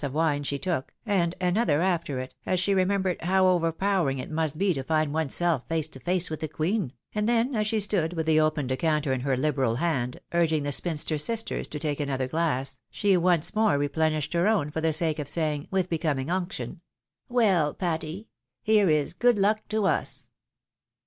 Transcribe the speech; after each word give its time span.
339 0.01 0.09
of 0.09 0.25
wine 0.35 0.43
she 0.43 0.57
took, 0.57 0.95
and 1.05 1.35
another 1.39 1.79
after 1.83 2.17
it, 2.17 2.33
as 2.43 2.59
she 2.59 2.73
remembered 2.73 3.21
how 3.21 3.45
overpowering 3.45 4.17
it 4.17 4.31
must 4.31 4.57
be 4.57 4.73
to 4.73 4.81
find 4.83 5.13
one's 5.13 5.35
self 5.35 5.67
face 5.67 5.87
to 5.87 5.99
face 5.99 6.27
with 6.27 6.39
the 6.39 6.47
Queen; 6.47 6.91
and 7.13 7.29
then, 7.29 7.53
as 7.53 7.67
she 7.67 7.79
stood 7.79 8.13
with 8.13 8.25
the 8.25 8.39
open 8.39 8.65
decanter 8.65 9.13
in 9.13 9.19
her 9.21 9.37
liberal 9.37 9.75
hand, 9.75 10.19
urging 10.31 10.63
the 10.63 10.71
spinster 10.71 11.19
sisters 11.19 11.67
to 11.67 11.77
take 11.77 11.99
another 11.99 12.27
glass, 12.27 12.81
she 12.89 13.15
once 13.15 13.53
more 13.53 13.77
replenished 13.77 14.33
her 14.33 14.47
own 14.47 14.71
for 14.71 14.81
the 14.81 14.91
sake 14.91 15.19
of 15.19 15.29
saying, 15.29 15.67
with 15.69 15.87
becoming 15.87 16.31
unction," 16.31 16.81
WeU, 17.31 17.77
Patty! 17.77 18.27
here 18.63 18.89
is 18.89 19.13
good 19.13 19.37
luck 19.37 19.59
to 19.69 19.85
us 19.85 20.31